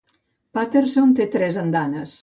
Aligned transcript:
Patterson 0.59 1.13
té 1.21 1.29
tres 1.37 1.61
andanes. 1.67 2.19